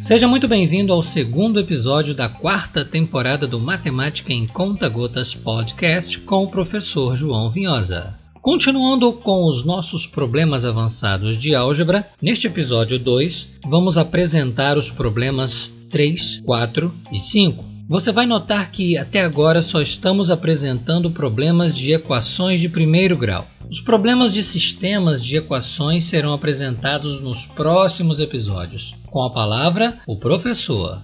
Seja 0.00 0.26
muito 0.26 0.48
bem-vindo 0.48 0.92
ao 0.92 1.00
segundo 1.00 1.60
episódio 1.60 2.12
da 2.12 2.28
quarta 2.28 2.84
temporada 2.84 3.46
do 3.46 3.60
Matemática 3.60 4.32
em 4.32 4.46
Conta 4.46 4.88
Gotas 4.88 5.34
Podcast 5.34 6.18
com 6.20 6.44
o 6.44 6.50
professor 6.50 7.16
João 7.16 7.50
Vinhosa. 7.50 8.18
Continuando 8.42 9.12
com 9.12 9.48
os 9.48 9.64
nossos 9.64 10.04
problemas 10.04 10.64
avançados 10.64 11.38
de 11.38 11.54
álgebra, 11.54 12.08
neste 12.20 12.48
episódio 12.48 12.98
2 12.98 13.60
vamos 13.68 13.96
apresentar 13.96 14.76
os 14.76 14.90
problemas 14.90 15.70
3, 15.88 16.40
4 16.44 16.92
e 17.12 17.20
5. 17.20 17.71
Você 17.92 18.10
vai 18.10 18.24
notar 18.24 18.72
que 18.72 18.96
até 18.96 19.20
agora 19.20 19.60
só 19.60 19.82
estamos 19.82 20.30
apresentando 20.30 21.10
problemas 21.10 21.76
de 21.76 21.92
equações 21.92 22.58
de 22.58 22.66
primeiro 22.66 23.18
grau. 23.18 23.46
Os 23.70 23.82
problemas 23.82 24.32
de 24.32 24.42
sistemas 24.42 25.22
de 25.22 25.36
equações 25.36 26.06
serão 26.06 26.32
apresentados 26.32 27.20
nos 27.20 27.44
próximos 27.44 28.18
episódios. 28.18 28.94
Com 29.10 29.22
a 29.22 29.30
palavra, 29.30 30.00
o 30.06 30.16
professor. 30.16 31.02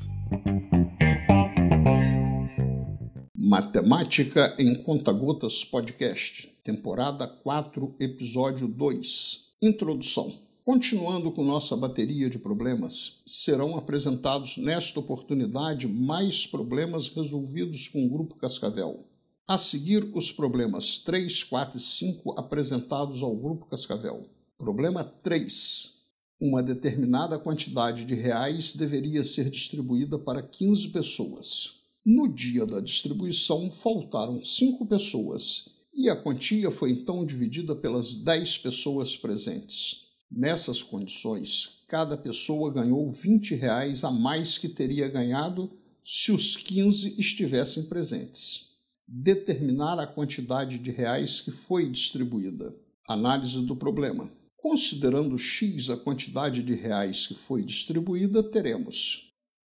Matemática 3.37 4.57
em 4.59 4.75
Conta-Gotas 4.75 5.65
Podcast, 5.65 6.49
temporada 6.65 7.27
4, 7.27 7.97
episódio 8.01 8.67
2. 8.67 9.41
Introdução. 9.61 10.48
Continuando 10.69 11.33
com 11.33 11.43
nossa 11.43 11.75
bateria 11.75 12.29
de 12.29 12.39
problemas, 12.39 13.23
serão 13.25 13.79
apresentados 13.79 14.59
nesta 14.59 15.01
oportunidade 15.01 15.89
mais 15.89 16.47
problemas 16.47 17.09
resolvidos 17.09 17.89
com 17.89 18.05
o 18.05 18.09
Grupo 18.11 18.35
Cascavel. 18.35 19.03
A 19.49 19.57
seguir, 19.57 20.11
os 20.13 20.31
problemas 20.31 20.99
3, 20.99 21.43
4 21.45 21.79
e 21.79 21.81
5 21.81 22.39
apresentados 22.39 23.23
ao 23.23 23.35
Grupo 23.35 23.65
Cascavel. 23.65 24.29
Problema 24.59 25.03
3. 25.03 25.95
Uma 26.39 26.63
determinada 26.63 27.39
quantidade 27.39 28.05
de 28.05 28.15
reais 28.15 28.75
deveria 28.75 29.25
ser 29.25 29.49
distribuída 29.49 30.19
para 30.19 30.43
15 30.43 30.91
pessoas. 30.91 31.77
No 32.05 32.29
dia 32.29 32.67
da 32.67 32.81
distribuição, 32.81 33.71
faltaram 33.71 34.45
cinco 34.45 34.85
pessoas 34.85 35.79
e 35.95 36.11
a 36.11 36.17
quantia 36.17 36.71
foi 36.71 36.91
então 36.91 37.25
dividida 37.25 37.75
pelas 37.75 38.17
dez 38.17 38.59
pessoas 38.59 39.17
presentes. 39.17 40.08
Nessas 40.31 40.83
condições, 40.83 41.83
cada 41.89 42.17
pessoa 42.17 42.73
ganhou 42.73 43.11
20 43.11 43.55
reais 43.55 44.05
a 44.05 44.11
mais 44.11 44.59
que 44.59 44.69
teria 44.69 45.09
ganhado 45.09 45.71
se 46.05 46.33
os 46.33 46.57
15 46.57 47.21
estivessem 47.21 47.85
presentes. 47.85 48.69
Determinar 49.07 49.99
a 49.99 50.07
quantidade 50.07 50.79
de 50.79 50.91
reais 50.91 51.41
que 51.41 51.51
foi 51.51 51.89
distribuída. 51.89 52.75
Análise 53.09 53.63
do 53.63 53.75
problema. 53.75 54.31
Considerando 54.57 55.39
x 55.39 55.89
a 55.89 55.97
quantidade 55.97 56.63
de 56.63 56.75
reais 56.75 57.27
que 57.27 57.35
foi 57.35 57.63
distribuída, 57.63 58.43
teremos 58.43 59.29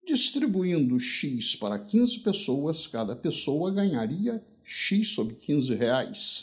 Distribuindo 0.10 1.00
X 1.00 1.56
para 1.56 1.78
15 1.78 2.22
pessoas, 2.22 2.88
cada 2.88 3.16
pessoa 3.16 3.70
ganharia 3.70 4.44
X 4.64 5.10
sobre 5.10 5.36
15 5.36 5.76
reais. 5.76 6.39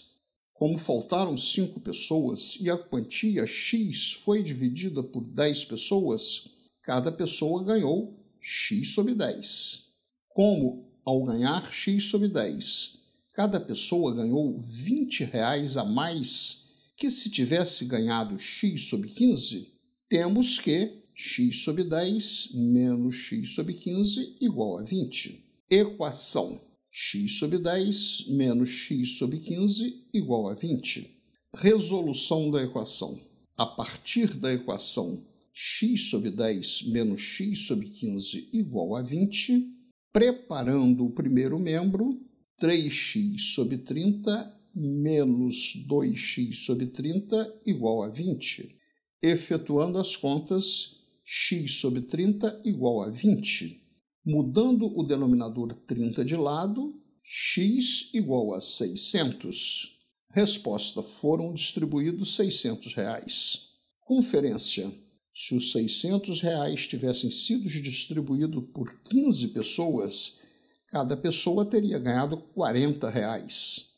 Como 0.59 0.79
faltaram 0.79 1.37
5 1.37 1.81
pessoas 1.81 2.57
e 2.61 2.71
a 2.71 2.79
quantia 2.79 3.47
X 3.47 4.13
foi 4.25 4.43
dividida 4.43 5.03
por 5.03 5.23
10 5.23 5.67
pessoas, 5.67 6.49
cada 6.83 7.13
pessoa 7.13 7.63
ganhou 7.63 8.19
X 8.41 8.95
sobre 8.95 9.15
10. 9.15 9.85
Como, 10.29 10.91
ao 11.05 11.25
ganhar 11.25 11.71
X 11.71 12.05
sobre 12.05 12.29
10, 12.29 12.99
cada 13.35 13.61
pessoa 13.61 14.15
ganhou 14.15 14.63
20 14.63 15.25
reais 15.25 15.77
a 15.77 15.85
mais 15.85 16.93
que 16.97 17.11
se 17.11 17.31
tivesse 17.31 17.85
ganhado 17.85 18.39
X 18.39 18.89
sobre 18.89 19.11
15, 19.11 19.75
temos 20.09 20.59
que 20.59 21.05
x 21.19 21.65
sobre 21.65 21.83
10 21.83 22.51
menos 22.55 23.17
x 23.17 23.55
sobre 23.55 23.73
15 23.73 24.37
igual 24.41 24.79
a 24.79 24.83
20. 24.83 25.43
Equação 25.71 26.61
x 26.99 27.39
sobre 27.39 27.59
10 27.59 28.29
menos 28.29 28.71
x 28.71 29.19
sobre 29.19 29.39
15 29.39 30.09
igual 30.15 30.49
a 30.49 30.55
20. 30.55 31.07
Resolução 31.55 32.51
da 32.51 32.63
equação. 32.63 33.21
A 33.55 33.67
partir 33.67 34.33
da 34.33 34.51
equação 34.51 35.23
x 35.53 36.09
sobre 36.09 36.31
10 36.31 36.85
menos 36.85 37.21
x 37.21 37.67
sobre 37.67 37.91
15 37.91 38.49
igual 38.51 38.97
a 38.97 39.03
20, 39.03 39.63
preparando 40.11 41.05
o 41.05 41.11
primeiro 41.11 41.59
membro, 41.59 42.19
3x 42.59 43.41
sobre 43.55 43.77
30 43.77 44.59
menos 44.75 45.85
2x 45.87 46.65
sobre 46.65 46.87
30 46.87 47.61
igual 47.67 48.05
a 48.05 48.09
20. 48.09 48.75
Efetuando 49.23 49.99
as 49.99 50.17
contas, 50.17 50.97
x 51.23 51.73
sobre 51.73 52.01
30 52.01 52.63
igual 52.65 53.03
a 53.03 53.11
20. 53.11 53.86
Mudando 54.29 54.87
o 54.99 55.05
denominador 55.05 55.73
30 55.87 56.25
de 56.25 56.35
lado, 56.35 57.01
x 57.23 58.11
igual 58.13 58.55
a 58.55 58.61
600. 58.61 60.01
Resposta: 60.31 61.01
foram 61.01 61.55
distribuídos 61.55 62.35
600 62.35 62.93
reais. 62.95 63.69
Conferência: 64.01 64.93
se 65.33 65.55
os 65.55 65.71
600 65.71 66.41
reais 66.41 66.89
tivessem 66.89 67.31
sido 67.31 67.69
distribuídos 67.69 68.65
por 68.75 69.01
15 69.03 69.49
pessoas, 69.51 70.41
cada 70.89 71.17
pessoa 71.17 71.65
teria 71.65 72.01
ganhado 72.01 72.39
40 72.53 73.09
reais. 73.09 73.91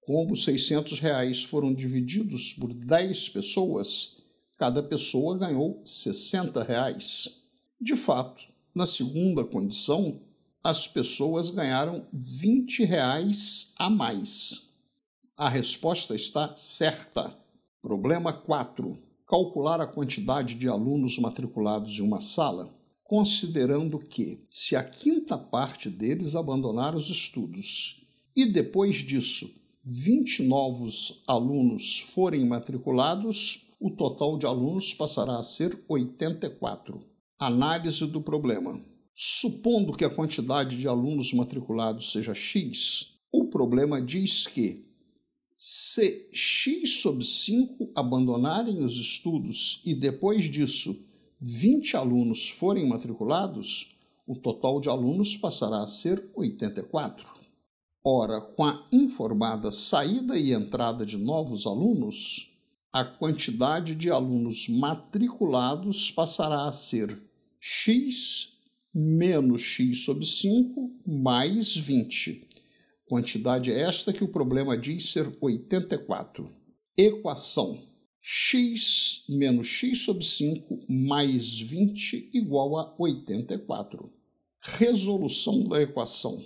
Como 0.00 0.32
os 0.32 0.44
600 0.44 0.98
reais 0.98 1.42
foram 1.44 1.74
divididos 1.74 2.54
por 2.54 2.72
10 2.72 3.28
pessoas, 3.28 4.16
cada 4.56 4.82
pessoa 4.82 5.36
ganhou 5.36 5.82
60 5.84 6.62
reais. 6.62 7.42
De 7.78 7.94
fato, 7.94 8.53
na 8.74 8.86
segunda 8.86 9.44
condição, 9.44 10.20
as 10.62 10.88
pessoas 10.88 11.50
ganharam 11.50 12.06
20 12.12 12.84
reais 12.84 13.72
a 13.78 13.88
mais. 13.88 14.70
A 15.36 15.48
resposta 15.48 16.14
está 16.14 16.56
certa. 16.56 17.36
Problema 17.80 18.32
4. 18.32 18.98
Calcular 19.26 19.80
a 19.80 19.86
quantidade 19.86 20.54
de 20.54 20.68
alunos 20.68 21.18
matriculados 21.18 21.98
em 21.98 22.02
uma 22.02 22.20
sala, 22.20 22.74
considerando 23.04 23.98
que, 23.98 24.44
se 24.50 24.74
a 24.74 24.82
quinta 24.82 25.36
parte 25.38 25.90
deles 25.90 26.34
abandonar 26.34 26.96
os 26.96 27.10
estudos 27.10 28.02
e 28.34 28.46
depois 28.46 28.96
disso 28.96 29.48
20 29.84 30.44
novos 30.44 31.22
alunos 31.26 32.00
forem 32.00 32.44
matriculados, 32.46 33.74
o 33.78 33.90
total 33.90 34.38
de 34.38 34.46
alunos 34.46 34.94
passará 34.94 35.38
a 35.38 35.42
ser 35.42 35.78
84. 35.86 37.13
Análise 37.38 38.06
do 38.06 38.20
problema. 38.20 38.80
Supondo 39.14 39.92
que 39.92 40.04
a 40.04 40.10
quantidade 40.10 40.76
de 40.76 40.88
alunos 40.88 41.32
matriculados 41.32 42.12
seja 42.12 42.34
x, 42.34 43.20
o 43.32 43.46
problema 43.46 44.00
diz 44.00 44.46
que 44.46 44.84
se 45.56 46.28
x 46.32 47.00
sobre 47.00 47.24
5 47.24 47.92
abandonarem 47.94 48.84
os 48.84 48.96
estudos 48.96 49.82
e 49.84 49.94
depois 49.94 50.44
disso 50.44 50.96
20 51.40 51.96
alunos 51.96 52.48
forem 52.50 52.88
matriculados, 52.88 53.96
o 54.26 54.36
total 54.36 54.80
de 54.80 54.88
alunos 54.88 55.36
passará 55.36 55.82
a 55.82 55.86
ser 55.86 56.30
84. 56.34 57.26
Ora, 58.04 58.40
com 58.40 58.64
a 58.64 58.84
informada 58.92 59.70
saída 59.70 60.38
e 60.38 60.52
entrada 60.52 61.04
de 61.04 61.16
novos 61.16 61.66
alunos, 61.66 62.53
a 62.94 63.04
quantidade 63.04 63.96
de 63.96 64.08
alunos 64.08 64.68
matriculados 64.68 66.12
passará 66.12 66.66
a 66.66 66.70
ser 66.70 67.20
x 67.58 68.52
menos 68.94 69.62
x 69.62 70.04
sobre 70.04 70.24
5 70.24 71.00
mais 71.04 71.76
20. 71.76 72.48
Quantidade 73.08 73.72
esta 73.72 74.12
que 74.12 74.22
o 74.22 74.28
problema 74.28 74.78
diz 74.78 75.10
ser 75.10 75.28
84. 75.40 76.48
Equação 76.96 77.82
x 78.20 79.24
menos 79.28 79.66
x 79.66 80.04
sobre 80.04 80.24
5 80.24 80.86
mais 80.88 81.58
20 81.58 82.30
igual 82.32 82.78
a 82.78 82.94
84. 82.96 84.08
Resolução 84.60 85.66
da 85.66 85.82
equação. 85.82 86.40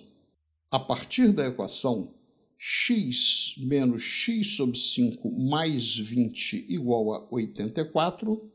A 0.70 0.78
partir 0.78 1.30
da 1.30 1.46
equação, 1.46 2.14
x 2.58 3.54
menos 3.58 4.02
x 4.02 4.56
sobre 4.56 4.76
5 4.76 5.30
mais 5.48 5.96
20 5.96 6.66
igual 6.68 7.14
a 7.14 7.28
84, 7.30 8.50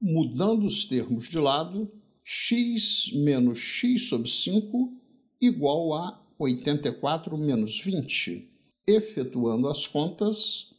mudando 0.00 0.66
os 0.66 0.84
termos 0.86 1.28
de 1.28 1.38
lado, 1.38 1.88
x 2.24 3.12
menos 3.14 3.60
x 3.60 4.08
sobre 4.08 4.28
5 4.28 4.92
igual 5.40 5.94
a 5.94 6.26
84 6.36 7.38
menos 7.38 7.80
20. 7.80 8.50
Efetuando 8.86 9.68
as 9.68 9.86
contas, 9.86 10.74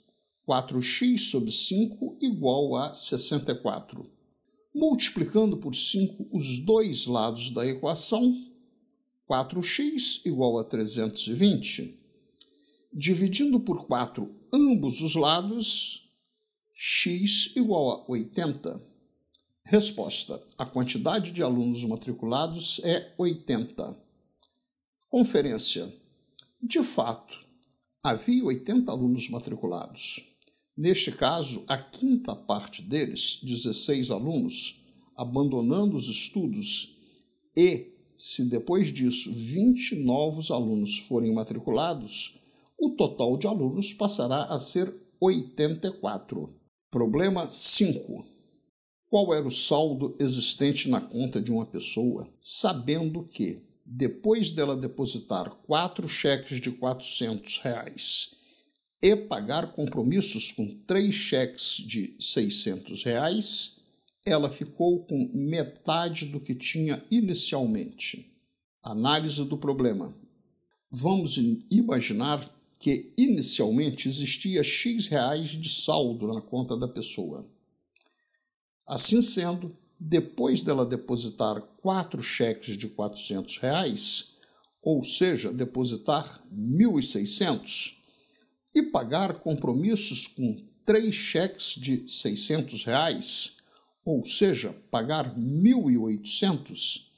4x 0.45 1.17
sobre 1.29 1.51
5 1.51 2.17
igual 2.21 2.75
a 2.75 2.93
64. 2.93 4.05
Multiplicando 4.75 5.57
por 5.57 5.73
5 5.73 6.27
os 6.31 6.59
dois 6.59 7.05
lados 7.05 7.51
da 7.51 7.65
equação, 7.65 8.35
4x 9.29 10.25
igual 10.25 10.59
a 10.59 10.63
320 10.65 11.98
dividindo 12.91 13.59
por 13.59 13.85
4 13.85 14.29
ambos 14.53 15.01
os 15.01 15.15
lados, 15.15 16.09
x 16.73 17.55
igual 17.55 17.89
a 17.91 18.11
80? 18.11 18.81
Resposta: 19.63 20.41
a 20.57 20.65
quantidade 20.65 21.31
de 21.31 21.43
alunos 21.43 21.83
matriculados 21.85 22.79
é 22.83 23.13
80. 23.17 23.97
Conferência: 25.09 25.91
de 26.61 26.83
fato, 26.83 27.37
havia 28.03 28.43
80 28.43 28.91
alunos 28.91 29.29
matriculados. 29.29 30.25
Neste 30.75 31.11
caso, 31.11 31.65
a 31.67 31.77
quinta 31.77 32.35
parte 32.35 32.81
deles, 32.81 33.39
16 33.43 34.11
alunos, 34.11 34.81
abandonando 35.15 35.97
os 35.97 36.07
estudos 36.07 36.97
e, 37.55 37.93
se 38.15 38.45
depois 38.45 38.91
disso 38.91 39.33
20 39.33 39.95
novos 40.03 40.49
alunos 40.51 40.99
forem 40.99 41.33
matriculados, 41.33 42.39
o 42.79 42.91
total 42.91 43.37
de 43.37 43.45
alunos 43.45 43.93
passará 43.93 44.43
a 44.43 44.59
ser 44.59 44.93
84. 45.19 46.53
Problema 46.89 47.49
5. 47.51 48.25
Qual 49.09 49.33
era 49.33 49.47
o 49.47 49.51
saldo 49.51 50.15
existente 50.19 50.87
na 50.87 51.01
conta 51.01 51.41
de 51.41 51.51
uma 51.51 51.65
pessoa, 51.65 52.31
sabendo 52.39 53.25
que, 53.25 53.61
depois 53.85 54.51
dela 54.51 54.77
depositar 54.77 55.49
quatro 55.65 56.07
cheques 56.07 56.61
de 56.61 56.71
400 56.71 57.57
reais 57.59 58.37
e 59.01 59.15
pagar 59.15 59.73
compromissos 59.73 60.51
com 60.51 60.67
três 60.85 61.15
cheques 61.15 61.77
de 61.77 62.15
600 62.19 63.03
reais, 63.03 63.79
ela 64.25 64.49
ficou 64.49 65.05
com 65.05 65.31
metade 65.33 66.25
do 66.25 66.39
que 66.39 66.53
tinha 66.53 67.03
inicialmente. 67.09 68.31
Análise 68.83 69.43
do 69.45 69.57
problema. 69.57 70.13
Vamos 70.91 71.37
imaginar 71.71 72.58
que 72.79 73.11
inicialmente 73.17 74.07
existia 74.07 74.63
X 74.63 75.07
reais 75.07 75.49
de 75.49 75.69
saldo 75.69 76.33
na 76.33 76.39
conta 76.39 76.77
da 76.77 76.87
pessoa. 76.87 77.45
Assim 78.87 79.21
sendo, 79.21 79.75
depois 79.99 80.61
dela 80.61 80.85
depositar 80.85 81.61
quatro 81.81 82.23
cheques 82.23 82.77
de 82.77 82.87
400 82.87 83.57
reais, 83.57 84.29
ou 84.81 85.03
seja, 85.03 85.51
depositar 85.51 86.41
1.600, 86.53 87.97
e 88.73 88.83
pagar 88.83 89.39
compromissos 89.39 90.27
com 90.27 90.55
três 90.85 91.13
cheques 91.13 91.75
de 91.75 92.09
600 92.09 92.85
reais, 92.85 93.57
ou 94.05 94.25
seja, 94.25 94.73
pagar 94.89 95.35
1.800, 95.35 97.08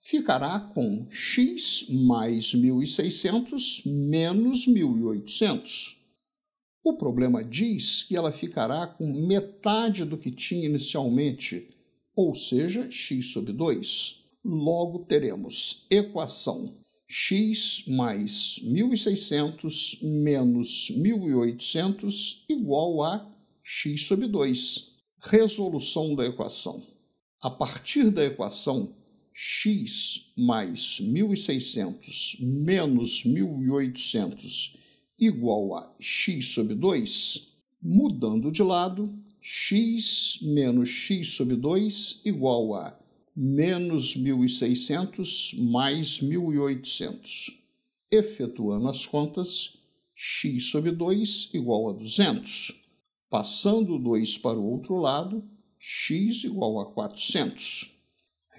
ficará 0.00 0.58
com 0.58 1.06
x 1.10 1.86
mais 2.06 2.54
1.600 2.54 3.82
menos 4.08 4.66
1.800. 4.66 5.98
O 6.82 6.96
problema 6.96 7.44
diz 7.44 8.04
que 8.04 8.16
ela 8.16 8.32
ficará 8.32 8.86
com 8.86 9.06
metade 9.26 10.04
do 10.04 10.16
que 10.16 10.30
tinha 10.30 10.66
inicialmente, 10.66 11.68
ou 12.16 12.34
seja, 12.34 12.90
x 12.90 13.32
sobre 13.32 13.52
2. 13.52 14.20
Logo 14.42 15.00
teremos 15.00 15.86
equação 15.90 16.80
x 17.12 17.86
mais 17.88 18.60
1.600 18.64 19.98
menos 20.22 20.92
1.800 20.96 22.44
igual 22.48 23.02
a 23.02 23.28
x 23.62 24.06
sobre 24.06 24.28
2. 24.28 24.90
Resolução 25.22 26.14
da 26.14 26.24
equação. 26.24 26.80
A 27.42 27.50
partir 27.50 28.10
da 28.10 28.24
equação 28.24 28.94
x 29.32 30.32
mais 30.36 31.00
1.600 31.00 32.40
menos 32.40 33.24
1.800 33.24 34.76
igual 35.18 35.76
a 35.76 35.94
x 36.00 36.54
sobre 36.54 36.74
2, 36.74 37.48
mudando 37.82 38.50
de 38.50 38.62
lado, 38.62 39.12
x 39.42 40.38
menos 40.42 40.88
x 40.88 41.34
sobre 41.34 41.56
2 41.56 42.22
igual 42.24 42.74
a 42.74 42.98
menos 43.36 44.16
1.600 44.16 45.58
mais 45.70 46.20
1.800. 46.20 47.58
Efetuando 48.10 48.88
as 48.88 49.06
contas, 49.06 49.78
x 50.14 50.70
sobre 50.70 50.90
2 50.90 51.50
igual 51.54 51.90
a 51.90 51.92
200. 51.92 52.80
Passando 53.28 53.98
2 53.98 54.38
para 54.38 54.58
o 54.58 54.70
outro 54.70 54.96
lado, 54.96 55.44
x 55.78 56.44
igual 56.44 56.80
a 56.80 56.92
400. 56.92 57.99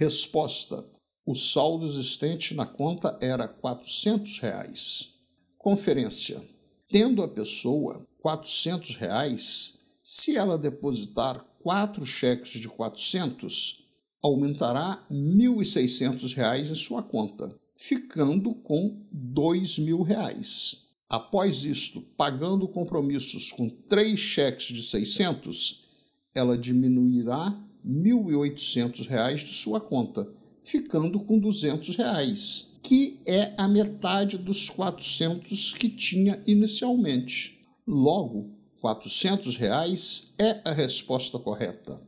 Resposta: 0.02 0.84
o 1.24 1.36
saldo 1.36 1.86
existente 1.86 2.56
na 2.56 2.66
conta 2.66 3.20
era 3.22 3.48
400 3.48 4.40
reais. 4.40 5.10
Conferência: 5.60 6.42
tendo 6.90 7.22
a 7.22 7.28
pessoa 7.28 8.04
400 8.18 8.96
reais, 8.96 9.78
se 10.04 10.36
ela 10.36 10.58
depositar 10.58 11.46
quatro 11.60 12.04
cheques 12.04 12.60
de 12.60 12.68
400, 12.68 13.84
aumentará 14.24 15.06
1.600 15.12 16.34
reais 16.34 16.72
em 16.72 16.76
sua 16.76 17.04
conta, 17.04 17.56
ficando 17.78 18.56
com 18.56 19.06
2.000 19.14 20.04
reais. 20.04 20.88
Após 21.08 21.64
isto, 21.64 22.02
pagando 22.18 22.68
compromissos 22.68 23.52
com 23.52 23.70
três 23.70 24.20
cheques 24.20 24.76
de 24.76 24.82
600, 24.82 25.84
ela 26.34 26.58
diminuirá 26.58 27.56
R$ 27.84 27.92
1.800 27.92 29.36
de 29.36 29.54
sua 29.54 29.80
conta, 29.80 30.28
ficando 30.62 31.20
com 31.20 31.40
200 31.40 31.96
reais, 31.96 32.78
que 32.84 33.20
é 33.26 33.54
a 33.58 33.68
metade 33.68 34.38
dos 34.38 34.70
400 34.70 35.74
que 35.74 35.90
tinha 35.90 36.42
inicialmente. 36.46 37.60
Logo, 37.88 38.52
400 38.80 39.56
reais 39.56 40.34
é 40.40 40.62
a 40.66 40.72
resposta 40.72 41.38
correta. 41.40 42.02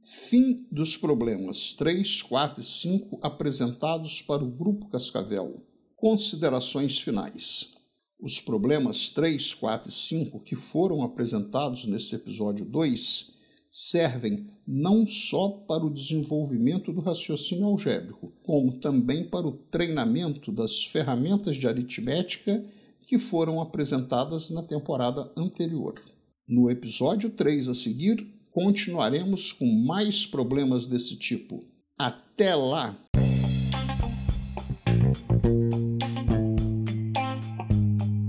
Fim 0.00 0.66
dos 0.70 0.96
problemas 0.96 1.72
3, 1.72 2.22
4 2.22 2.60
e 2.60 2.64
5 2.64 3.18
apresentados 3.22 4.22
para 4.22 4.44
o 4.44 4.50
Grupo 4.50 4.88
Cascavel. 4.88 5.62
Considerações 5.96 6.98
finais. 6.98 7.74
Os 8.20 8.40
problemas 8.40 9.10
3, 9.10 9.54
4 9.54 9.90
e 9.90 9.92
5 9.92 10.40
que 10.40 10.56
foram 10.56 11.02
apresentados 11.02 11.86
neste 11.86 12.14
episódio 12.14 12.64
2 12.64 13.35
servem 13.78 14.46
não 14.66 15.06
só 15.06 15.50
para 15.50 15.84
o 15.84 15.92
desenvolvimento 15.92 16.94
do 16.94 17.02
raciocínio 17.02 17.66
algébrico, 17.66 18.32
como 18.42 18.72
também 18.72 19.22
para 19.22 19.46
o 19.46 19.52
treinamento 19.52 20.50
das 20.50 20.84
ferramentas 20.84 21.56
de 21.56 21.68
aritmética 21.68 22.64
que 23.02 23.18
foram 23.18 23.60
apresentadas 23.60 24.48
na 24.48 24.62
temporada 24.62 25.30
anterior. 25.36 25.94
No 26.48 26.70
episódio 26.70 27.28
3 27.28 27.68
a 27.68 27.74
seguir, 27.74 28.26
continuaremos 28.50 29.52
com 29.52 29.66
mais 29.84 30.24
problemas 30.24 30.86
desse 30.86 31.16
tipo. 31.16 31.62
Até 31.98 32.54
lá! 32.54 32.96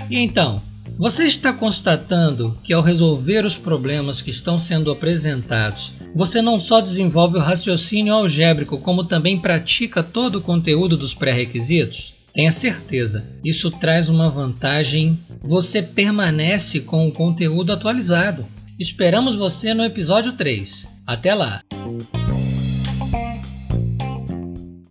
E 0.10 0.20
então, 0.20 0.62
você 0.98 1.26
está 1.26 1.54
constatando 1.54 2.58
que 2.64 2.74
ao 2.74 2.82
resolver 2.82 3.46
os 3.46 3.56
problemas 3.56 4.22
que 4.22 4.32
estão 4.32 4.60
sendo 4.60 4.90
apresentados, 4.90 5.92
você 6.16 6.42
não 6.42 6.60
só 6.60 6.82
desenvolve 6.82 7.38
o 7.38 7.42
raciocínio 7.42 8.14
algébrico, 8.14 8.80
como 8.80 9.04
também 9.04 9.40
pratica 9.40 10.02
todo 10.02 10.40
o 10.40 10.42
conteúdo 10.42 10.98
dos 10.98 11.14
pré-requisitos? 11.14 12.16
Tenha 12.34 12.52
certeza, 12.52 13.40
isso 13.44 13.70
traz 13.72 14.10
uma 14.10 14.30
vantagem. 14.30 15.20
Você 15.44 15.82
permanece 15.82 16.82
com 16.82 17.08
o 17.08 17.12
conteúdo 17.12 17.72
atualizado. 17.72 18.46
Esperamos 18.80 19.36
você 19.36 19.74
no 19.74 19.84
episódio 19.84 20.34
3. 20.34 20.88
Até 21.06 21.34
lá! 21.34 21.62